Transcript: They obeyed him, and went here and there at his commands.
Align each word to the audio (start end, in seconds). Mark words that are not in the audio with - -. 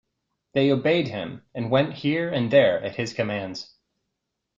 They 0.53 0.71
obeyed 0.71 1.09
him, 1.09 1.45
and 1.53 1.69
went 1.69 1.93
here 1.93 2.27
and 2.27 2.49
there 2.49 2.81
at 2.83 2.95
his 2.95 3.13
commands. 3.13 3.75